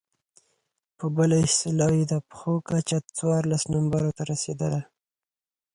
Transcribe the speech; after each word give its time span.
په 0.97 1.05
بله 1.15 1.35
اصطلاح 1.45 1.91
يې 1.99 2.05
د 2.11 2.13
پښو 2.29 2.53
کچه 2.67 2.97
څوارلس 3.17 3.63
نمبرو 3.73 4.09
ته 4.17 4.23
رسېدله. 4.31 4.81